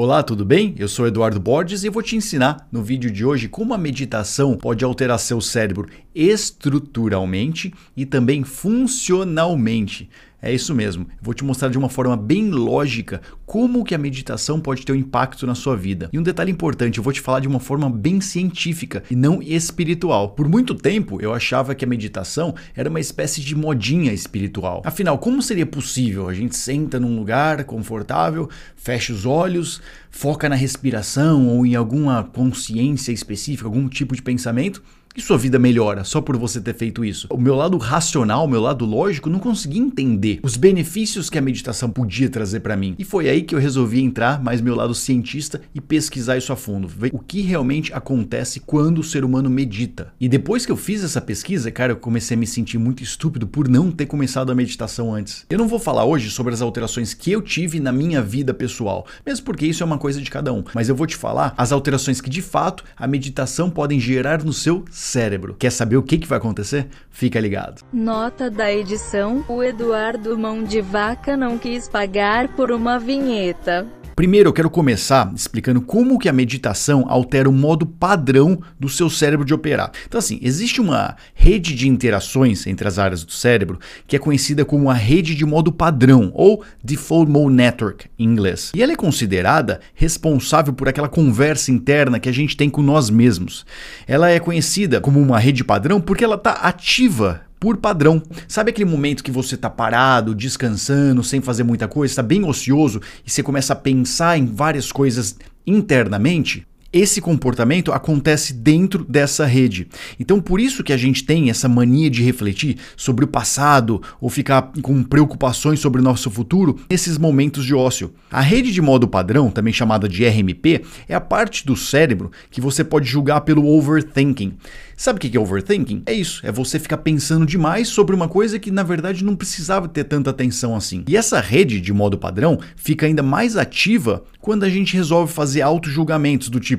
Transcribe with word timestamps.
Olá, 0.00 0.22
tudo 0.22 0.44
bem? 0.44 0.76
Eu 0.78 0.86
sou 0.86 1.08
Eduardo 1.08 1.40
Borges 1.40 1.82
e 1.82 1.88
vou 1.88 2.04
te 2.04 2.14
ensinar 2.14 2.68
no 2.70 2.84
vídeo 2.84 3.10
de 3.10 3.24
hoje 3.24 3.48
como 3.48 3.74
a 3.74 3.76
meditação 3.76 4.56
pode 4.56 4.84
alterar 4.84 5.18
seu 5.18 5.40
cérebro 5.40 5.88
estruturalmente 6.14 7.74
e 7.96 8.06
também 8.06 8.44
funcionalmente. 8.44 10.08
É 10.40 10.52
isso 10.52 10.72
mesmo. 10.72 11.06
vou 11.20 11.34
te 11.34 11.44
mostrar 11.44 11.68
de 11.68 11.76
uma 11.76 11.88
forma 11.88 12.16
bem 12.16 12.48
lógica 12.48 13.20
como 13.44 13.84
que 13.84 13.94
a 13.94 13.98
meditação 13.98 14.60
pode 14.60 14.86
ter 14.86 14.92
um 14.92 14.96
impacto 14.96 15.46
na 15.46 15.54
sua 15.54 15.76
vida. 15.76 16.08
E 16.12 16.18
um 16.18 16.22
detalhe 16.22 16.52
importante, 16.52 16.98
eu 16.98 17.04
vou 17.04 17.12
te 17.12 17.20
falar 17.20 17.40
de 17.40 17.48
uma 17.48 17.58
forma 17.58 17.90
bem 17.90 18.20
científica 18.20 19.02
e 19.10 19.16
não 19.16 19.42
espiritual. 19.42 20.30
Por 20.30 20.48
muito 20.48 20.74
tempo 20.74 21.20
eu 21.20 21.34
achava 21.34 21.74
que 21.74 21.84
a 21.84 21.88
meditação 21.88 22.54
era 22.76 22.88
uma 22.88 23.00
espécie 23.00 23.40
de 23.40 23.56
modinha 23.56 24.12
espiritual. 24.12 24.82
Afinal, 24.84 25.18
como 25.18 25.42
seria 25.42 25.66
possível? 25.66 26.28
A 26.28 26.34
gente 26.34 26.56
senta 26.56 27.00
num 27.00 27.16
lugar 27.16 27.64
confortável, 27.64 28.48
fecha 28.76 29.12
os 29.12 29.26
olhos, 29.26 29.82
foca 30.08 30.48
na 30.48 30.54
respiração 30.54 31.48
ou 31.48 31.66
em 31.66 31.74
alguma 31.74 32.22
consciência 32.22 33.10
específica, 33.10 33.66
algum 33.66 33.88
tipo 33.88 34.14
de 34.14 34.22
pensamento 34.22 34.82
e 35.18 35.22
sua 35.22 35.36
vida 35.36 35.58
melhora 35.58 36.04
só 36.04 36.20
por 36.20 36.36
você 36.36 36.60
ter 36.60 36.74
feito 36.74 37.04
isso. 37.04 37.26
O 37.30 37.36
meu 37.36 37.56
lado 37.56 37.76
racional, 37.76 38.44
o 38.44 38.48
meu 38.48 38.60
lado 38.60 38.84
lógico, 38.84 39.28
não 39.28 39.40
conseguia 39.40 39.82
entender 39.82 40.38
os 40.44 40.56
benefícios 40.56 41.28
que 41.28 41.36
a 41.36 41.42
meditação 41.42 41.90
podia 41.90 42.28
trazer 42.28 42.60
para 42.60 42.76
mim. 42.76 42.94
E 42.98 43.04
foi 43.04 43.28
aí 43.28 43.42
que 43.42 43.54
eu 43.54 43.58
resolvi 43.58 44.00
entrar 44.00 44.40
mais 44.40 44.60
meu 44.60 44.76
lado 44.76 44.94
cientista 44.94 45.60
e 45.74 45.80
pesquisar 45.80 46.36
isso 46.36 46.52
a 46.52 46.56
fundo, 46.56 46.86
ver 46.86 47.10
o 47.12 47.18
que 47.18 47.40
realmente 47.40 47.92
acontece 47.92 48.60
quando 48.60 48.98
o 48.98 49.04
ser 49.04 49.24
humano 49.24 49.50
medita. 49.50 50.12
E 50.20 50.28
depois 50.28 50.64
que 50.64 50.70
eu 50.70 50.76
fiz 50.76 51.02
essa 51.02 51.20
pesquisa, 51.20 51.70
cara, 51.72 51.92
eu 51.92 51.96
comecei 51.96 52.36
a 52.36 52.38
me 52.38 52.46
sentir 52.46 52.78
muito 52.78 53.02
estúpido 53.02 53.46
por 53.46 53.68
não 53.68 53.90
ter 53.90 54.06
começado 54.06 54.52
a 54.52 54.54
meditação 54.54 55.12
antes. 55.12 55.44
Eu 55.50 55.58
não 55.58 55.66
vou 55.66 55.80
falar 55.80 56.04
hoje 56.04 56.30
sobre 56.30 56.54
as 56.54 56.62
alterações 56.62 57.12
que 57.12 57.32
eu 57.32 57.42
tive 57.42 57.80
na 57.80 57.90
minha 57.90 58.22
vida 58.22 58.54
pessoal, 58.54 59.04
mesmo 59.26 59.44
porque 59.44 59.66
isso 59.66 59.82
é 59.82 59.86
uma 59.86 59.98
coisa 59.98 60.20
de 60.20 60.30
cada 60.30 60.52
um, 60.52 60.62
mas 60.72 60.88
eu 60.88 60.94
vou 60.94 61.06
te 61.06 61.16
falar 61.16 61.54
as 61.56 61.72
alterações 61.72 62.20
que 62.20 62.30
de 62.30 62.40
fato 62.40 62.84
a 62.96 63.06
meditação 63.06 63.68
podem 63.68 63.98
gerar 63.98 64.44
no 64.44 64.52
seu 64.52 64.84
cérebro. 65.08 65.56
Quer 65.58 65.70
saber 65.70 65.96
o 65.96 66.02
que, 66.02 66.18
que 66.18 66.28
vai 66.28 66.38
acontecer? 66.38 66.86
Fica 67.10 67.40
ligado. 67.40 67.82
Nota 67.92 68.50
da 68.50 68.72
edição: 68.72 69.44
o 69.48 69.62
Eduardo 69.62 70.38
Mão 70.38 70.62
de 70.62 70.80
Vaca 70.80 71.36
não 71.36 71.58
quis 71.58 71.88
pagar 71.88 72.48
por 72.48 72.70
uma 72.70 72.98
vinheta. 72.98 73.86
Primeiro, 74.18 74.48
eu 74.48 74.52
quero 74.52 74.68
começar 74.68 75.32
explicando 75.32 75.80
como 75.80 76.18
que 76.18 76.28
a 76.28 76.32
meditação 76.32 77.06
altera 77.08 77.48
o 77.48 77.52
modo 77.52 77.86
padrão 77.86 78.60
do 78.76 78.88
seu 78.88 79.08
cérebro 79.08 79.46
de 79.46 79.54
operar. 79.54 79.92
Então, 80.08 80.18
assim, 80.18 80.40
existe 80.42 80.80
uma 80.80 81.14
rede 81.32 81.72
de 81.72 81.88
interações 81.88 82.66
entre 82.66 82.88
as 82.88 82.98
áreas 82.98 83.22
do 83.22 83.30
cérebro 83.30 83.78
que 84.08 84.16
é 84.16 84.18
conhecida 84.18 84.64
como 84.64 84.90
a 84.90 84.94
rede 84.94 85.36
de 85.36 85.46
modo 85.46 85.70
padrão, 85.70 86.32
ou 86.34 86.64
Default 86.82 87.30
Mode 87.30 87.54
Network 87.54 88.06
em 88.18 88.24
inglês. 88.24 88.72
E 88.74 88.82
ela 88.82 88.90
é 88.90 88.96
considerada 88.96 89.78
responsável 89.94 90.72
por 90.72 90.88
aquela 90.88 91.08
conversa 91.08 91.70
interna 91.70 92.18
que 92.18 92.28
a 92.28 92.32
gente 92.32 92.56
tem 92.56 92.68
com 92.68 92.82
nós 92.82 93.10
mesmos. 93.10 93.64
Ela 94.04 94.30
é 94.30 94.40
conhecida 94.40 95.00
como 95.00 95.20
uma 95.20 95.38
rede 95.38 95.62
padrão 95.62 96.00
porque 96.00 96.24
ela 96.24 96.34
está 96.34 96.54
ativa 96.54 97.42
por 97.58 97.76
padrão. 97.76 98.22
Sabe 98.46 98.70
aquele 98.70 98.88
momento 98.88 99.24
que 99.24 99.30
você 99.30 99.54
está 99.54 99.68
parado, 99.68 100.34
descansando, 100.34 101.22
sem 101.22 101.40
fazer 101.40 101.64
muita 101.64 101.88
coisa, 101.88 102.12
está 102.12 102.22
bem 102.22 102.44
ocioso 102.44 103.00
e 103.26 103.30
você 103.30 103.42
começa 103.42 103.72
a 103.72 103.76
pensar 103.76 104.38
em 104.38 104.46
várias 104.46 104.92
coisas 104.92 105.36
internamente? 105.66 106.66
Esse 106.90 107.20
comportamento 107.20 107.92
acontece 107.92 108.54
dentro 108.54 109.04
dessa 109.04 109.44
rede. 109.44 109.86
Então, 110.18 110.40
por 110.40 110.58
isso 110.58 110.82
que 110.82 110.92
a 110.92 110.96
gente 110.96 111.22
tem 111.22 111.50
essa 111.50 111.68
mania 111.68 112.08
de 112.08 112.22
refletir 112.22 112.78
sobre 112.96 113.26
o 113.26 113.28
passado 113.28 114.00
ou 114.18 114.30
ficar 114.30 114.72
com 114.80 115.02
preocupações 115.02 115.80
sobre 115.80 116.00
o 116.00 116.04
nosso 116.04 116.30
futuro 116.30 116.78
nesses 116.88 117.18
momentos 117.18 117.66
de 117.66 117.74
ócio. 117.74 118.14
A 118.30 118.40
rede 118.40 118.72
de 118.72 118.80
modo 118.80 119.06
padrão, 119.06 119.50
também 119.50 119.72
chamada 119.72 120.08
de 120.08 120.26
RMP, 120.26 120.82
é 121.06 121.14
a 121.14 121.20
parte 121.20 121.66
do 121.66 121.76
cérebro 121.76 122.30
que 122.50 122.60
você 122.60 122.82
pode 122.82 123.06
julgar 123.06 123.42
pelo 123.42 123.66
overthinking. 123.66 124.54
Sabe 124.96 125.18
o 125.18 125.20
que 125.20 125.36
é 125.36 125.40
overthinking? 125.40 126.02
É 126.06 126.12
isso, 126.12 126.40
é 126.44 126.50
você 126.50 126.76
ficar 126.76 126.96
pensando 126.96 127.46
demais 127.46 127.86
sobre 127.86 128.16
uma 128.16 128.28
coisa 128.28 128.58
que 128.58 128.70
na 128.70 128.82
verdade 128.82 129.24
não 129.24 129.36
precisava 129.36 129.86
ter 129.86 130.02
tanta 130.02 130.30
atenção 130.30 130.74
assim. 130.74 131.04
E 131.06 131.16
essa 131.16 131.38
rede 131.38 131.80
de 131.80 131.92
modo 131.92 132.18
padrão 132.18 132.58
fica 132.74 133.06
ainda 133.06 133.22
mais 133.22 133.56
ativa 133.56 134.24
quando 134.40 134.64
a 134.64 134.68
gente 134.68 134.96
resolve 134.96 135.32
fazer 135.32 135.62
auto-julgamentos 135.62 136.48
do 136.48 136.58
tipo. 136.58 136.77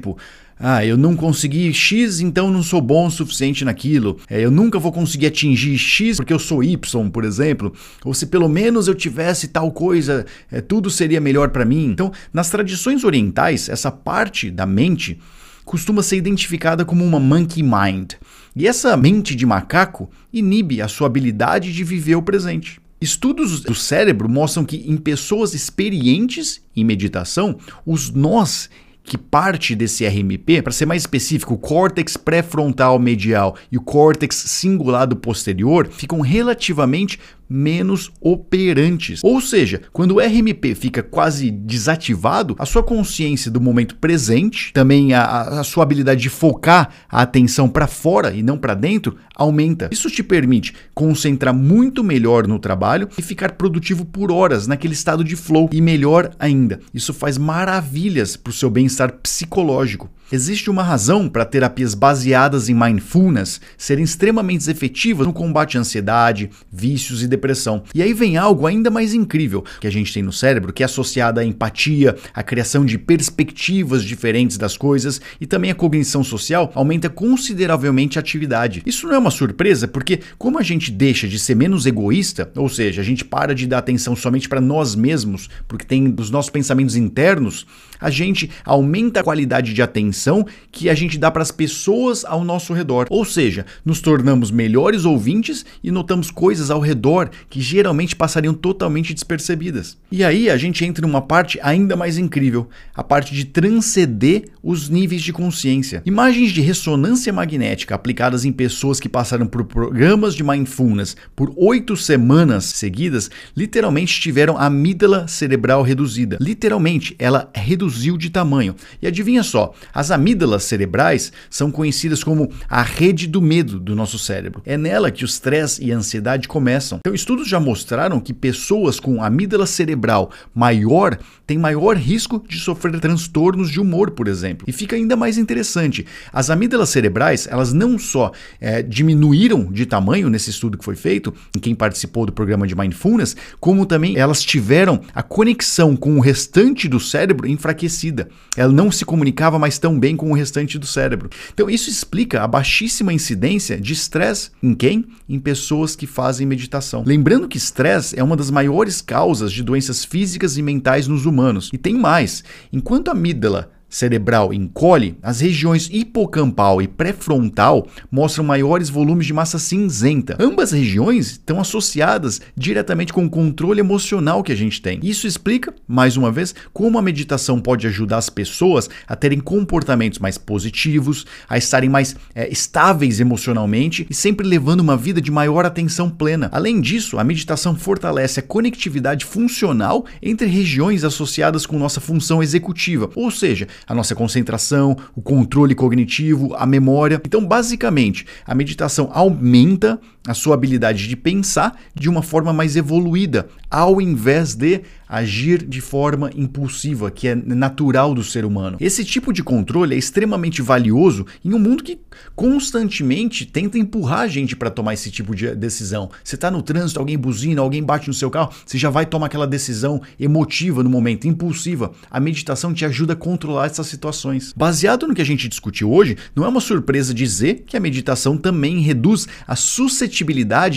Ah, 0.62 0.86
eu 0.86 0.98
não 0.98 1.16
consegui 1.16 1.74
X, 1.74 2.20
então 2.20 2.52
não 2.52 2.62
sou 2.62 2.82
bom 2.82 3.08
o 3.08 3.12
suficiente 3.12 3.64
naquilo. 3.64 4.20
É, 4.30 4.42
eu 4.42 4.52
nunca 4.52 4.78
vou 4.78 4.92
conseguir 4.92 5.28
atingir 5.28 5.78
X 5.78 6.18
porque 6.18 6.34
eu 6.34 6.40
sou 6.40 6.62
Y, 6.62 7.10
por 7.10 7.24
exemplo. 7.24 7.74
Ou 8.04 8.14
se 8.14 8.26
pelo 8.26 8.50
menos 8.50 8.90
eu 8.90 8.94
tivesse 8.94 9.48
tal 9.48 9.72
coisa, 9.72 10.26
é, 10.52 10.60
tudo 10.60 10.90
seria 10.90 11.22
melhor 11.22 11.50
para 11.50 11.64
mim. 11.64 11.86
Então, 11.86 12.12
nas 12.34 12.50
tradições 12.50 13.06
orientais, 13.06 13.70
essa 13.70 13.90
parte 13.90 14.52
da 14.52 14.66
mente 14.66 15.18
costuma 15.64 16.04
ser 16.04 16.18
identificada 16.18 16.84
como 16.84 17.06
uma 17.06 17.22
monkey 17.22 17.64
mind. 17.64 18.16
E 18.54 18.68
essa 18.68 18.98
mente 18.98 19.36
de 19.36 19.46
macaco 19.46 20.10
inibe 20.34 20.82
a 20.82 20.90
sua 20.90 21.08
habilidade 21.08 21.72
de 21.72 21.84
viver 21.86 22.16
o 22.16 22.22
presente. 22.22 22.82
Estudos 23.00 23.62
do 23.62 23.74
cérebro 23.74 24.28
mostram 24.28 24.66
que 24.66 24.84
em 24.86 24.98
pessoas 24.98 25.54
experientes 25.54 26.62
em 26.76 26.84
meditação, 26.84 27.58
os 27.86 28.10
nós 28.10 28.70
que 29.10 29.18
parte 29.18 29.76
desse 29.76 30.08
RMP, 30.08 30.62
para 30.62 30.72
ser 30.72 30.86
mais 30.86 31.02
específico, 31.02 31.56
o 31.56 31.58
córtex 31.58 32.16
pré-frontal 32.16 33.00
medial 33.00 33.56
e 33.72 33.78
o 33.78 33.82
córtex 33.82 34.36
cingulado 34.36 35.16
posterior, 35.16 35.88
ficam 35.90 36.22
relativamente 36.22 37.20
menos 37.50 38.12
operantes. 38.22 39.22
Ou 39.24 39.42
seja, 39.42 39.82
quando 39.92 40.16
o 40.16 40.20
RMP 40.20 40.76
fica 40.76 41.02
quase 41.02 41.50
desativado, 41.50 42.56
a 42.60 42.66
sua 42.66 42.84
consciência 42.84 43.50
do 43.50 43.60
momento 43.60 43.96
presente, 43.96 44.72
também 44.74 45.14
a, 45.14 45.60
a 45.60 45.64
sua 45.64 45.84
habilidade 45.84 46.22
de 46.22 46.30
focar 46.30 46.90
a 47.10 47.22
atenção 47.22 47.68
para 47.68 47.88
fora 47.88 48.34
e 48.34 48.44
não 48.44 48.58
para 48.58 48.76
dentro, 48.76 49.18
aumenta. 49.36 49.90
Isso 49.92 50.10
te 50.10 50.22
permite 50.22 50.74
concentrar 50.94 51.54
muito 51.54 52.04
melhor 52.04 52.48
no 52.48 52.60
trabalho 52.60 53.10
e 53.18 53.22
ficar 53.22 53.54
produtivo 53.54 54.06
por 54.06 54.32
horas 54.32 54.68
naquele 54.68 54.94
estado 54.94 55.24
de 55.24 55.36
flow. 55.36 55.70
E 55.72 55.82
melhor 55.82 56.32
ainda, 56.38 56.80
isso 56.94 57.14
faz 57.14 57.38
maravilhas 57.38 58.36
para 58.36 58.52
o 58.52 58.54
seu 58.54 58.70
bem-estar 58.70 59.14
psicológico. 59.14 60.10
Existe 60.32 60.70
uma 60.70 60.84
razão 60.84 61.28
para 61.28 61.44
terapias 61.44 61.96
baseadas 61.96 62.70
em 62.70 62.76
mindfulness 62.76 63.60
serem 63.76 64.04
extremamente 64.04 64.70
efetivas 64.70 65.26
no 65.26 65.34
combate 65.34 65.76
à 65.76 65.82
ansiedade, 65.82 66.52
vícios 66.72 67.24
e 67.24 67.28
depressão. 67.28 67.82
E 67.96 68.02
aí 68.04 68.14
vem 68.14 68.38
algo 68.38 68.68
ainda 68.68 68.92
mais 68.92 69.16
incrível 69.16 69.66
que 69.82 69.88
a 69.88 69.92
gente 69.92 70.14
tem 70.14 70.22
no 70.22 70.32
cérebro, 70.32 70.72
que 70.72 70.84
é 70.84 70.86
associado 70.86 71.40
à 71.40 71.44
empatia, 71.44 72.16
à 72.32 72.44
criação 72.44 72.86
de 72.86 73.00
perspectivas 73.00 74.04
diferentes 74.04 74.56
das 74.56 74.78
coisas 74.78 75.20
e 75.42 75.48
também 75.48 75.72
a 75.72 75.76
cognição 75.76 76.24
social 76.24 76.72
aumenta 76.76 77.10
consideravelmente 77.10 78.20
a 78.20 78.22
atividade. 78.22 78.84
Isso 78.86 79.08
não 79.08 79.16
é 79.16 79.18
uma 79.18 79.32
surpresa, 79.32 79.88
porque 79.88 80.20
como 80.38 80.60
a 80.60 80.64
gente 80.64 80.92
deixa 80.92 81.28
de 81.28 81.40
ser 81.40 81.56
menos 81.56 81.88
egoísta, 81.88 82.52
ou 82.56 82.70
seja, 82.70 83.02
a 83.02 83.06
gente 83.06 83.26
para 83.26 83.56
de 83.56 83.66
dar 83.66 83.80
atenção 83.80 84.16
somente 84.16 84.48
para 84.48 84.62
nós 84.62 84.94
mesmos, 84.94 85.50
porque 85.68 85.86
tem 85.86 86.14
os 86.20 86.30
nossos 86.30 86.52
pensamentos 86.52 86.96
internos, 86.96 87.66
a 88.00 88.12
gente 88.12 88.52
aumenta 88.64 89.22
a 89.22 89.24
qualidade 89.24 89.74
de 89.74 89.82
atenção 89.82 90.19
atenção 90.20 90.46
que 90.72 90.90
a 90.90 90.94
gente 90.94 91.18
dá 91.18 91.32
para 91.32 91.42
as 91.42 91.52
pessoas 91.52 92.26
ao 92.26 92.44
nosso 92.44 92.74
redor. 92.74 93.08
Ou 93.10 93.24
seja, 93.24 93.66
nos 93.86 94.02
tornamos 94.02 94.52
melhores 94.52 95.06
ouvintes 95.06 95.66
e 95.82 95.90
notamos 95.90 96.30
coisas 96.30 96.70
ao 96.70 96.82
redor 96.82 97.30
que 97.50 97.62
geralmente 97.62 98.16
passariam 98.16 98.54
totalmente 98.54 99.14
despercebidas. 99.14 99.98
E 100.12 100.24
aí 100.24 100.50
a 100.50 100.58
gente 100.58 100.84
entra 100.84 101.06
numa 101.06 101.22
parte 101.22 101.60
ainda 101.64 101.96
mais 101.96 102.18
incrível, 102.18 102.68
a 102.94 103.04
parte 103.04 103.34
de 103.34 103.46
transcender 103.46 104.50
os 104.62 104.90
níveis 104.90 105.22
de 105.22 105.32
consciência. 105.32 106.04
Imagens 106.06 106.52
de 106.52 106.62
ressonância 106.62 107.32
magnética 107.32 107.96
aplicadas 107.96 108.44
em 108.44 108.52
pessoas 108.52 109.00
que 109.00 109.08
passaram 109.08 109.48
por 109.48 109.64
programas 109.64 110.36
de 110.36 110.44
mindfulness 110.44 111.16
por 111.36 111.54
oito 111.56 111.96
semanas 111.96 112.66
seguidas 112.66 113.30
literalmente 113.56 114.20
tiveram 114.20 114.58
a 114.58 114.66
amígdala 114.66 115.28
cerebral 115.28 115.82
reduzida. 115.82 116.38
Literalmente, 116.42 117.16
ela 117.18 117.50
reduziu 117.54 118.18
de 118.18 118.30
tamanho. 118.30 118.76
E 119.02 119.08
adivinha 119.08 119.44
só, 119.44 119.74
as 119.94 120.09
as 120.10 120.12
amígdalas 120.12 120.64
cerebrais 120.64 121.32
são 121.50 121.72
conhecidas 121.72 122.24
como 122.24 122.52
a 122.68 122.82
rede 122.82 123.28
do 123.28 123.42
medo 123.42 123.80
do 123.80 123.96
nosso 123.96 124.18
cérebro. 124.18 124.62
É 124.66 124.76
nela 124.76 125.12
que 125.12 125.24
o 125.24 125.26
estresse 125.26 125.84
e 125.84 125.92
a 125.92 125.98
ansiedade 125.98 126.48
começam. 126.48 127.00
Então, 127.00 127.14
estudos 127.14 127.48
já 127.48 127.60
mostraram 127.60 128.20
que 128.20 128.34
pessoas 128.34 129.00
com 129.00 129.24
amígdala 129.24 129.68
cerebral 129.68 130.32
maior 130.54 131.18
têm 131.46 131.58
maior 131.58 131.96
risco 131.96 132.44
de 132.48 132.60
sofrer 132.60 133.00
transtornos 133.00 133.70
de 133.70 133.80
humor, 133.80 134.12
por 134.12 134.28
exemplo. 134.28 134.66
E 134.68 134.72
fica 134.72 134.96
ainda 134.96 135.16
mais 135.16 135.38
interessante: 135.38 136.06
as 136.34 136.50
amígdalas 136.50 136.90
cerebrais, 136.90 137.48
elas 137.50 137.72
não 137.72 138.00
só 138.00 138.32
é, 138.60 138.82
diminuíram 138.82 139.72
de 139.72 139.86
tamanho 139.86 140.30
nesse 140.30 140.50
estudo 140.50 140.78
que 140.78 140.86
foi 140.86 140.96
feito, 140.96 141.34
em 141.56 141.60
quem 141.60 141.76
participou 141.76 142.26
do 142.26 142.32
programa 142.32 142.66
de 142.66 142.76
Mindfulness, 142.76 143.36
como 143.60 143.86
também 143.86 144.18
elas 144.18 144.42
tiveram 144.42 145.02
a 145.14 145.22
conexão 145.22 145.96
com 145.96 146.18
o 146.18 146.20
restante 146.20 146.88
do 146.88 147.00
cérebro 147.00 147.48
enfraquecida. 147.48 148.28
Ela 148.58 148.72
não 148.72 148.92
se 148.92 149.06
comunicava 149.06 149.60
mais 149.60 149.78
tão 149.78 149.99
bem 150.00 150.16
com 150.16 150.32
o 150.32 150.34
restante 150.34 150.80
do 150.80 150.86
cérebro. 150.86 151.30
Então, 151.54 151.70
isso 151.70 151.90
explica 151.90 152.42
a 152.42 152.48
baixíssima 152.48 153.14
incidência 153.14 153.80
de 153.80 153.94
estresse 153.94 154.52
em 154.64 154.74
quem? 154.74 155.06
Em 155.28 155.40
pessoas 155.40 155.96
que 155.96 156.08
fazem 156.08 156.48
meditação. 156.48 157.04
Lembrando 157.06 157.48
que 157.48 157.58
estresse 157.58 158.18
é 158.18 158.24
uma 158.24 158.38
das 158.38 158.50
maiores 158.50 159.02
causas 159.02 159.52
de 159.52 159.64
doenças 159.64 160.06
físicas 160.06 160.58
e 160.58 160.62
mentais 160.62 161.08
nos 161.08 161.26
humanos. 161.26 161.70
E 161.74 161.78
tem 161.78 161.94
mais: 161.94 162.44
enquanto 162.72 163.10
a 163.10 163.12
amígdala 163.12 163.72
cerebral 163.90 164.54
encolhe, 164.54 165.18
as 165.22 165.40
regiões 165.40 165.90
hipocampal 165.92 166.82
e 166.82 166.88
pré-frontal 166.88 167.88
mostram 168.12 168.44
maiores 168.44 168.90
volumes 168.90 169.26
de 169.26 169.34
massa 169.34 169.58
cinzenta. 169.58 170.38
Ambas 170.40 170.72
regiões 170.72 171.32
estão 171.32 171.60
associadas 171.60 172.40
diretamente 172.56 173.12
com 173.12 173.26
o 173.26 173.30
controle 173.30 173.80
emocional 173.80 174.44
que 174.44 174.52
a 174.52 174.56
gente 174.56 174.82
tem. 174.82 175.00
Isso 175.02 175.26
explica, 175.26 175.74
mais 175.88 176.16
uma 176.16 176.32
vez, 176.32 176.54
como 176.72 176.98
a 176.98 177.02
meditação 177.02 177.60
pode 177.60 177.88
ajudar 177.88 178.18
as 178.18 178.30
pessoas 178.30 178.90
a 179.08 179.16
terem 179.16 179.40
comportamentos 179.40 180.20
mais 180.20 180.38
positivos, 180.38 181.26
a 181.48 181.58
estarem 181.58 181.90
mais 181.90 182.16
é, 182.36 182.48
estáveis 182.52 183.20
emocionalmente 183.20 184.06
e 184.10 184.14
sempre 184.14 184.46
levando 184.48 184.82
uma 184.82 184.96
vida 184.96 185.22
de 185.22 185.32
maior 185.32 185.66
atenção 185.66 186.10
plena. 186.10 186.50
Além 186.52 186.80
disso, 186.80 187.18
a 187.18 187.24
meditação 187.24 187.76
fortalece 187.76 188.40
a 188.40 188.44
conectividade 188.44 189.26
funcional 189.26 190.06
entre 190.22 190.48
regiões 190.48 191.04
associadas 191.04 191.66
com 191.66 191.80
nossa 191.80 192.00
função 192.00 192.44
executiva, 192.44 193.10
ou 193.16 193.32
seja, 193.32 193.68
a 193.88 193.94
nossa 193.94 194.16
concentração, 194.16 194.96
o 195.16 195.22
controle 195.22 195.76
cognitivo, 195.76 196.54
a 196.56 196.66
memória. 196.66 197.22
Então, 197.26 197.46
basicamente, 197.46 198.26
a 198.46 198.56
meditação 198.56 199.10
aumenta 199.14 200.00
a 200.30 200.34
sua 200.36 200.54
habilidade 200.54 201.08
de 201.08 201.16
pensar 201.18 201.76
de 201.96 202.08
uma 202.08 202.22
forma 202.22 202.54
mais 202.54 202.76
evoluída, 202.76 203.50
ao 203.68 204.00
invés 204.00 204.54
de 204.54 204.82
agir 205.08 205.66
de 205.66 205.82
forma 205.82 206.30
impulsiva, 206.36 207.10
que 207.10 207.28
é 207.28 207.34
natural 207.34 208.14
do 208.14 208.24
ser 208.24 208.46
humano. 208.46 208.78
Esse 208.80 209.04
tipo 209.04 209.34
de 209.34 209.42
controle 209.42 209.96
é 209.96 209.98
extremamente 209.98 210.62
valioso 210.62 211.26
em 211.44 211.52
um 211.52 211.58
mundo 211.58 211.84
que 211.84 212.00
constantemente 212.36 213.44
tenta 213.44 213.80
empurrar 213.80 214.20
a 214.20 214.28
gente 214.28 214.56
para 214.56 214.70
tomar 214.70 214.94
esse 214.94 215.10
tipo 215.10 215.34
de 215.34 215.56
decisão. 215.56 216.12
Você 216.24 216.36
está 216.36 216.52
no 216.52 216.62
trânsito, 216.62 217.00
alguém 217.00 217.18
buzina, 217.18 217.62
alguém 217.62 217.82
bate 217.82 218.08
no 218.08 218.14
seu 218.14 218.30
carro, 218.30 218.54
você 218.64 218.78
já 218.78 218.92
vai 218.92 219.08
tomar 219.08 219.26
aquela 219.26 219.48
decisão 219.48 220.00
emotiva 220.20 220.84
no 220.84 220.92
momento, 220.92 221.28
impulsiva. 221.28 221.92
A 222.12 222.20
meditação 222.20 222.72
te 222.72 222.86
ajuda 222.86 223.14
a 223.14 223.16
controlar 223.16 223.66
essas 223.66 223.88
situações. 223.88 224.54
Baseado 224.56 225.08
no 225.08 225.16
que 225.16 225.24
a 225.24 225.26
gente 225.26 225.48
discutiu 225.48 225.92
hoje, 225.92 226.18
não 226.36 226.46
é 226.46 226.48
uma 226.48 226.62
surpresa 226.62 227.16
dizer 227.16 227.64
que 227.66 227.76
a 227.76 227.80
meditação 227.80 228.38
também 228.38 228.80
reduz 228.82 229.28
a 229.48 229.56
suscetibilidade 229.56 230.19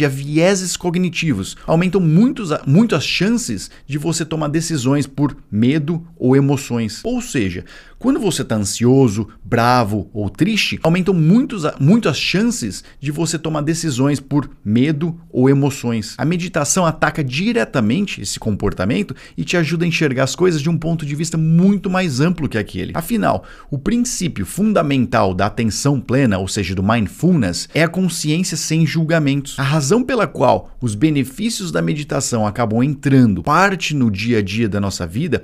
a 0.04 0.08
vieses 0.08 0.76
cognitivos. 0.76 1.56
Aumentam 1.66 2.00
muitos, 2.00 2.50
muito 2.66 2.94
as 2.94 3.04
chances 3.04 3.70
de 3.86 3.98
você 3.98 4.24
tomar 4.24 4.48
decisões 4.48 5.06
por 5.06 5.36
medo 5.50 6.06
ou 6.16 6.36
emoções. 6.36 7.00
Ou 7.04 7.20
seja, 7.20 7.64
quando 8.02 8.18
você 8.18 8.42
está 8.42 8.56
ansioso, 8.56 9.28
bravo 9.44 10.10
ou 10.12 10.28
triste, 10.28 10.76
aumentam 10.82 11.14
muitos, 11.14 11.62
muito 11.78 12.08
as 12.08 12.18
chances 12.18 12.82
de 12.98 13.12
você 13.12 13.38
tomar 13.38 13.60
decisões 13.60 14.18
por 14.18 14.50
medo 14.64 15.20
ou 15.30 15.48
emoções. 15.48 16.16
A 16.18 16.24
meditação 16.24 16.84
ataca 16.84 17.22
diretamente 17.22 18.20
esse 18.20 18.40
comportamento 18.40 19.14
e 19.36 19.44
te 19.44 19.56
ajuda 19.56 19.84
a 19.84 19.88
enxergar 19.88 20.24
as 20.24 20.34
coisas 20.34 20.60
de 20.60 20.68
um 20.68 20.76
ponto 20.76 21.06
de 21.06 21.14
vista 21.14 21.38
muito 21.38 21.88
mais 21.88 22.18
amplo 22.18 22.48
que 22.48 22.58
aquele. 22.58 22.90
Afinal, 22.92 23.44
o 23.70 23.78
princípio 23.78 24.44
fundamental 24.44 25.32
da 25.32 25.46
atenção 25.46 26.00
plena, 26.00 26.38
ou 26.38 26.48
seja, 26.48 26.74
do 26.74 26.82
mindfulness, 26.82 27.68
é 27.72 27.84
a 27.84 27.88
consciência 27.88 28.56
sem 28.56 28.84
A 29.58 29.62
razão 29.62 30.02
pela 30.02 30.26
qual 30.26 30.70
os 30.80 30.94
benefícios 30.94 31.70
da 31.70 31.80
meditação 31.80 32.46
acabam 32.46 32.82
entrando 32.82 33.42
parte 33.42 33.94
no 33.94 34.10
dia 34.10 34.38
a 34.38 34.42
dia 34.42 34.68
da 34.68 34.80
nossa 34.80 35.06
vida 35.06 35.42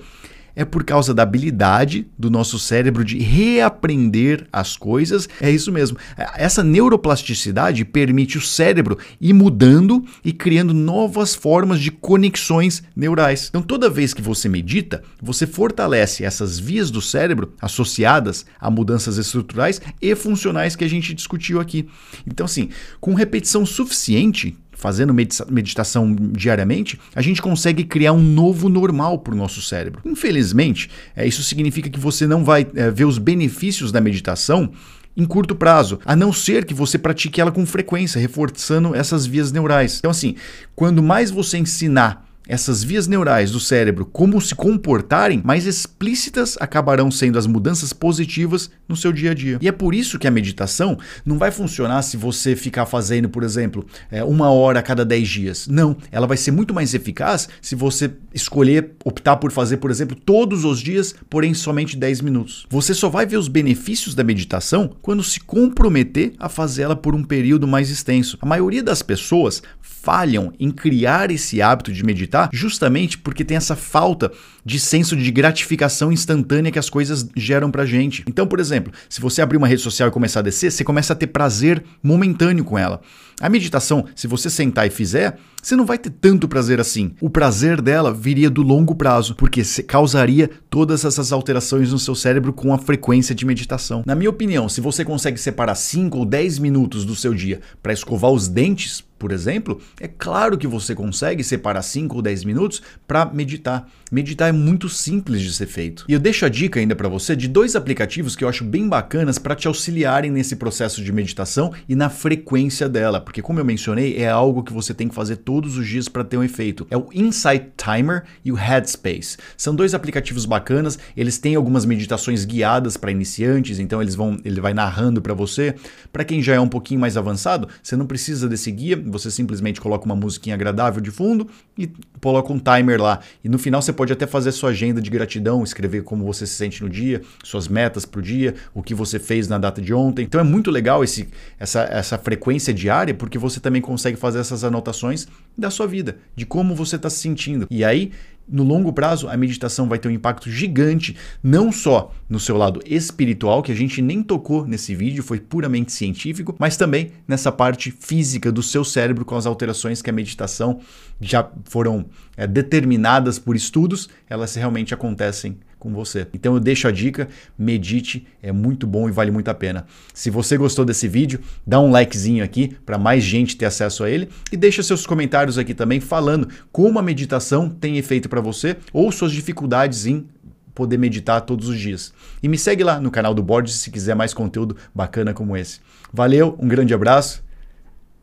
é 0.55 0.65
por 0.65 0.85
causa 0.85 1.15
da 1.15 1.23
habilidade 1.23 2.07
do 2.19 2.31
nosso 2.31 2.59
cérebro 2.59 3.05
de 3.05 3.19
reaprender 3.19 4.47
as 4.53 4.77
coisas. 4.77 5.29
É 5.41 5.51
isso 5.51 5.71
mesmo. 5.71 5.97
Essa 6.37 6.65
neuroplasticidade 6.65 7.85
permite 7.85 8.39
o 8.39 8.41
cérebro 8.41 8.99
ir 9.21 9.33
mudando 9.33 10.05
e 10.25 10.33
criando 10.33 10.75
novas 10.75 11.35
formas 11.35 11.81
de 11.81 11.91
conexões 11.91 12.83
neurais. 12.95 13.49
Então, 13.49 13.63
toda 13.63 13.91
vez 13.91 14.13
que 14.13 14.23
você 14.23 14.49
medita, 14.49 15.03
você 15.23 15.47
fortalece 15.47 16.25
essas 16.25 16.59
vias 16.59 16.91
do 16.91 17.01
cérebro 17.01 17.53
associadas 17.61 18.45
a 18.61 18.71
mudanças 18.71 19.17
estruturais 19.17 19.81
e 20.01 20.15
funcionais 20.15 20.75
que 20.75 20.85
a 20.85 20.89
gente 20.89 21.15
discutiu 21.15 21.61
aqui. 21.61 21.89
Então, 22.27 22.45
assim, 22.45 22.69
com 23.01 23.15
repetição 23.15 23.65
suficiente, 23.65 24.57
fazendo 24.79 25.13
meditação 25.13 26.15
diariamente, 26.15 26.99
a 27.15 27.21
gente 27.21 27.43
consegue 27.43 27.85
criar 27.85 28.13
um 28.13 28.23
novo 28.23 28.69
normal 28.69 29.19
para 29.19 29.35
o 29.35 29.37
nosso 29.37 29.61
cérebro. 29.61 30.01
Infelizmente, 30.05 30.89
é, 31.17 31.27
isso 31.27 31.43
significa 31.43 31.91
que 31.91 31.99
você 31.99 32.27
não 32.27 32.45
vai 32.45 32.67
é, 32.75 32.91
ver 32.91 33.05
os 33.05 33.19
benefícios 33.19 33.91
da 33.91 34.01
meditação 34.01 34.71
em 35.17 35.25
curto 35.25 35.57
prazo, 35.57 35.99
a 36.05 36.15
não 36.15 36.33
ser 36.33 36.65
que 36.65 36.73
você 36.73 36.97
pratique 36.97 37.41
ela 37.41 37.51
com 37.51 37.67
frequência, 37.67 38.21
reforçando 38.21 38.95
essas 38.95 39.27
vias 39.27 39.51
neurais. 39.51 39.99
Então, 39.99 40.13
assim, 40.13 40.37
quando 40.77 41.03
mais 41.03 41.29
você 41.29 41.59
ensinar 41.59 42.28
essas 42.49 42.83
vias 42.83 43.07
neurais 43.07 43.51
do 43.51 43.61
cérebro 43.61 44.07
como 44.07 44.41
se 44.41 44.55
comportarem, 44.55 45.43
mais 45.45 45.67
explícitas 45.67 46.57
acabarão 46.59 47.11
sendo 47.11 47.39
as 47.39 47.47
mudanças 47.47 47.93
positivas 47.93 48.71
no 48.89 48.97
seu 48.97 49.13
dia 49.13 49.33
a 49.33 49.35
dia. 49.35 49.59
E 49.61 49.69
é 49.69 49.73
por 49.73 49.95
isso 49.95 50.19
que 50.19 50.27
a 50.27 50.31
meditação 50.31 50.99
não 51.25 51.39
vai 51.39 51.51
funcionar 51.51 52.01
se 52.03 52.17
você 52.17 52.57
ficar 52.57 52.87
fazendo, 52.87 53.29
por 53.29 53.43
exemplo, 53.43 53.85
é, 54.11 54.25
uma 54.25 54.51
hora 54.51 54.81
a 54.81 54.83
cada 54.83 55.05
10 55.05 55.29
dias. 55.29 55.69
Não, 55.69 55.97
ela 56.11 56.27
vai 56.27 56.37
ser 56.37 56.51
muito 56.51 56.73
mais 56.73 56.95
eficaz 56.95 57.49
se 57.61 57.75
você 57.75 58.11
escolher 58.33 58.93
optar 59.05 59.37
por 59.37 59.53
fazer, 59.53 59.77
por 59.77 59.91
exemplo, 59.91 60.17
todos 60.17 60.65
os 60.65 60.81
dias, 60.81 61.15
porém 61.29 61.53
somente 61.53 61.97
10 61.97 62.23
minutos. 62.23 62.67
Você 62.71 62.95
só 62.95 63.11
vai 63.11 63.27
ver 63.27 63.37
os 63.37 63.49
benefícios 63.49 64.15
da 64.15 64.25
meditação 64.25 64.97
quando 65.03 65.23
se 65.23 65.41
comprometer 65.41 66.33
a 66.39 66.49
fazê-la 66.49 66.97
por 66.97 67.15
um 67.15 67.23
período 67.23 67.69
mais 67.69 67.91
extenso. 67.91 68.39
A 68.41 68.47
maioria 68.47 68.83
das 68.83 69.03
pessoas 69.03 69.63
falham 70.09 70.55
em 70.59 70.71
criar 70.71 71.31
esse 71.31 71.61
hábito 71.61 71.93
de 71.93 72.03
meditar 72.03 72.49
justamente 72.51 73.19
porque 73.19 73.45
tem 73.45 73.59
essa 73.59 73.77
falta 73.77 74.33
de 74.65 74.81
senso 74.81 75.15
de 75.15 75.31
gratificação 75.31 76.11
instantânea 76.11 76.73
que 76.73 76.79
as 76.79 76.89
coisas 76.89 77.29
geram 77.37 77.71
pra 77.71 77.85
gente. 77.85 78.25
Então, 78.27 78.47
por 78.47 78.59
exemplo, 78.59 78.91
se 79.07 79.21
você 79.21 79.43
abrir 79.43 79.59
uma 79.59 79.69
rede 79.69 79.83
social 79.83 80.09
e 80.09 80.13
começar 80.13 80.41
a 80.41 80.43
descer, 80.43 80.73
você 80.73 80.83
começa 80.83 81.13
a 81.13 81.17
ter 81.17 81.27
prazer 81.27 81.85
momentâneo 82.03 82.65
com 82.65 82.79
ela. 82.79 83.03
A 83.39 83.51
meditação, 83.51 84.07
se 84.17 84.27
você 84.27 84.49
sentar 84.51 84.87
e 84.87 84.91
fizer, 84.91 85.39
você 85.63 85.77
não 85.77 85.87
vai 85.87 85.97
ter 85.97 86.11
tanto 86.11 86.49
prazer 86.49 86.81
assim. 86.81 87.13
O 87.21 87.31
prazer 87.31 87.81
dela 87.81 88.13
viria 88.13 88.51
do 88.51 88.63
longo 88.63 88.95
prazo, 88.95 89.35
porque 89.37 89.63
causaria 89.87 90.51
todas 90.69 91.05
essas 91.05 91.33
alterações 91.33 91.93
no 91.93 91.99
seu 91.99 92.15
cérebro 92.15 92.53
com 92.53 92.73
a 92.73 92.79
frequência 92.79 93.35
de 93.35 93.47
meditação. 93.47 94.03
Na 94.05 94.15
minha 94.15 94.31
opinião, 94.31 94.69
se 94.69 94.81
você 94.81 95.05
consegue 95.05 95.39
separar 95.39 95.77
5 95.77 96.19
ou 96.19 96.25
10 96.25 96.59
minutos 96.59 97.05
do 97.05 97.15
seu 97.15 97.33
dia 97.33 97.61
para 97.81 97.93
escovar 97.93 98.33
os 98.33 98.49
dentes, 98.49 99.05
por 99.19 99.33
exemplo, 99.33 99.81
é 100.01 100.09
claro 100.09 100.57
que 100.57 100.67
você 100.67 100.95
consegue 100.95 101.43
separar 101.43 101.83
5 101.83 102.15
ou 102.17 102.23
10 102.23 102.45
minutos 102.45 102.81
para 103.07 103.27
meditar. 103.27 103.89
Meditar 104.11 104.49
é 104.49 104.53
muito 104.53 104.89
simples 104.89 105.43
de 105.43 105.53
ser 105.53 105.67
feito. 105.67 106.05
E 106.09 106.13
eu 106.13 106.19
deixo 106.19 106.47
a 106.47 106.49
dica 106.49 106.81
ainda 106.81 106.97
para 106.97 107.09
você 107.09 107.37
de 107.37 107.49
dois 107.49 107.77
aplicativos 107.77 108.35
que 108.35 108.45
eu 108.45 108.49
acho 108.49 108.65
bem 108.65 108.89
bacanas 108.89 109.39
para 109.39 109.55
te 109.55 109.69
auxiliarem 109.69 110.31
nesse 110.31 110.57
processo 110.57 111.03
de 111.03 111.13
meditação 111.13 111.73
e 111.89 111.95
na 111.95 112.09
frequência 112.09 112.89
dela, 112.89 113.21
porque 113.21 113.43
como 113.43 113.61
eu 113.61 113.65
mencionei, 113.65 114.17
é 114.17 114.29
algo 114.29 114.63
que 114.63 114.73
você 114.73 114.95
tem 114.95 115.09
que 115.09 115.15
fazer 115.15 115.37
todos 115.37 115.77
os 115.77 115.87
dias 115.87 116.09
para 116.09 116.25
ter 116.25 116.37
um 116.37 116.43
efeito. 116.43 116.87
É 116.91 116.97
o 116.97 117.09
Insight 117.13 117.73
Timer 117.77 118.25
e 118.45 118.53
o 118.53 118.55
Headspace. 118.55 119.37
São 119.57 119.75
dois 119.75 119.95
aplicativos 119.95 120.47
bacanas, 120.47 120.99
eles 121.17 121.39
têm 121.39 121.55
algumas 121.55 121.85
meditações 121.85 122.45
guiadas 122.45 122.97
para 122.97 123.11
iniciantes, 123.11 123.79
então 123.79 124.01
eles 124.01 124.15
vão, 124.15 124.39
ele 124.45 124.61
vai 124.61 124.73
narrando 124.73 125.21
para 125.21 125.35
você. 125.35 125.75
Para 126.13 126.25
quem 126.25 126.43
já 126.43 126.55
é 126.55 126.61
um 126.61 126.69
pouquinho 126.69 127.01
mais 127.01 127.17
avançado, 127.17 127.69
você 127.83 127.97
não 127.97 128.07
precisa 128.07 128.49
desse 128.49 128.71
guia, 128.71 128.97
você 129.11 129.31
simplesmente 129.31 129.81
coloca 129.81 130.05
uma 130.05 130.17
musiquinha 130.17 130.55
agradável 130.55 131.01
de 131.01 131.11
fundo 131.11 131.49
e 131.77 131.91
coloca 132.21 132.53
um 132.53 132.59
timer 132.59 133.01
lá. 133.01 133.21
E 133.43 133.49
no 133.49 133.59
final 133.59 133.81
você 133.81 133.93
pode 133.93 134.13
até 134.13 134.27
fazer 134.27 134.53
sua 134.53 134.71
agenda 134.71 135.01
de 135.01 135.11
gratidão, 135.11 135.63
escrever 135.63 136.03
como 136.03 136.25
você 136.25 136.47
se 136.47 136.55
sente 136.55 136.83
no 136.83 136.89
dia, 136.89 137.23
suas 137.45 137.69
metas 137.69 138.05
para 138.05 138.19
o 138.19 138.23
dia, 138.23 138.55
o 138.75 138.83
que 138.83 138.95
você 138.95 139.19
fez 139.19 139.49
na 139.49 139.59
data 139.59 139.81
de 139.81 139.93
ontem. 139.95 140.23
Então 140.23 140.41
é 140.41 140.45
muito 140.45 140.71
legal 140.71 141.03
esse, 141.03 141.29
essa, 141.59 141.83
essa 141.83 142.19
frequência 142.19 142.73
diária, 142.73 143.15
porque 143.15 143.39
você 143.39 143.61
também 143.61 143.83
consegue 143.83 144.17
fazer 144.17 144.39
essas 144.39 144.65
anotações 144.65 145.27
da 145.57 145.71
sua 145.71 145.87
vida, 145.87 146.17
de 146.37 146.47
como 146.47 146.75
você 146.75 146.97
está 146.97 147.11
se 147.11 147.19
sentindo. 147.19 147.67
E 147.71 147.85
aí 147.85 148.13
no 148.49 148.65
longo 148.65 148.93
prazo, 148.93 149.29
a 149.29 149.37
meditação 149.37 149.89
vai 149.89 149.99
ter 149.99 150.09
um 150.09 150.13
impacto 150.13 150.51
gigante, 150.51 151.17
não 151.43 151.71
só 151.71 152.13
no 152.29 152.41
seu 152.41 152.57
lado 152.57 152.81
espiritual, 152.87 153.63
que 153.63 153.73
a 153.73 153.75
gente 153.75 154.01
nem 154.01 154.23
tocou 154.23 154.67
nesse 154.67 154.95
vídeo, 154.95 155.23
foi 155.23 155.39
puramente 155.39 155.93
científico, 155.93 156.55
mas 156.59 156.77
também 156.77 157.13
nessa 157.27 157.53
parte 157.53 157.91
física 157.91 158.51
do 158.51 158.63
seu 158.63 158.85
cérebro, 158.85 159.25
com 159.25 159.37
as 159.37 159.47
alterações 159.47 160.01
que 160.01 160.11
a 160.11 160.13
meditação 160.13 160.81
já 161.21 161.49
foram 161.65 162.07
é, 162.37 162.47
determinadas 162.47 163.39
por 163.39 163.55
estudos, 163.55 164.09
elas 164.29 164.55
realmente 164.55 164.95
acontecem 164.95 165.59
com 165.79 165.93
você. 165.93 166.27
Então 166.33 166.55
eu 166.55 166.61
deixo 166.61 166.89
a 166.89 166.91
dica, 166.91 167.29
medite, 167.57 168.27
é 168.43 168.53
muito 168.53 168.87
bom 168.87 169.09
e 169.09 169.13
vale 169.13 169.31
muito 169.31 169.49
a 169.49 169.55
pena. 169.55 169.87
Se 170.13 170.31
você 170.31 170.57
gostou 170.57 170.85
desse 170.85 171.07
vídeo, 171.09 171.41
dá 171.67 171.81
um 171.81 171.91
likezinho 171.91 172.43
aqui 172.43 172.77
para 172.85 172.99
mais 172.99 173.23
gente 173.23 173.57
ter 173.57 173.67
acesso 173.67 174.05
a 174.05 174.11
ele 174.11 174.29
e 174.51 174.57
deixa 174.57 174.83
seus 174.83 175.07
comentários 175.07 175.59
aqui 175.59 175.75
também 175.75 176.01
falando 176.01 176.49
como 176.73 176.99
a 176.99 177.03
meditação 177.03 177.69
tem 177.69 177.97
efeito 177.97 178.29
para 178.29 178.41
você 178.41 178.77
ou 178.93 179.11
suas 179.13 179.33
dificuldades 179.33 180.07
em 180.07 180.27
poder 180.75 180.97
meditar 180.97 181.41
todos 181.41 181.69
os 181.69 181.79
dias. 181.79 182.13
E 182.43 182.49
me 182.49 182.57
segue 182.57 182.85
lá 182.85 183.01
no 183.01 183.11
canal 183.11 183.35
do 183.35 183.43
Borges 183.43 183.77
se 183.77 183.91
quiser 183.91 184.15
mais 184.15 184.33
conteúdo 184.33 184.77
bacana 184.95 185.35
como 185.35 185.57
esse. 185.57 185.81
Valeu, 186.13 186.57
um 186.61 186.69
grande 186.69 186.95
abraço. 186.95 187.43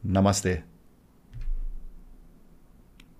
Namastê. 0.03 0.74